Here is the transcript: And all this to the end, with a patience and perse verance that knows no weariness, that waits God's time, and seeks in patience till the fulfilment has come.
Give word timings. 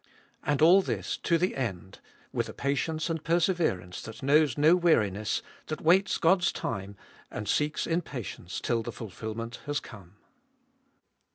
And 0.41 0.63
all 0.63 0.81
this 0.81 1.15
to 1.17 1.37
the 1.37 1.55
end, 1.55 1.99
with 2.33 2.49
a 2.49 2.53
patience 2.55 3.07
and 3.07 3.23
perse 3.23 3.45
verance 3.49 4.01
that 4.01 4.23
knows 4.23 4.57
no 4.57 4.75
weariness, 4.75 5.43
that 5.67 5.79
waits 5.81 6.17
God's 6.17 6.51
time, 6.51 6.97
and 7.29 7.47
seeks 7.47 7.85
in 7.85 8.01
patience 8.01 8.59
till 8.59 8.81
the 8.81 8.91
fulfilment 8.91 9.59
has 9.67 9.79
come. 9.79 10.15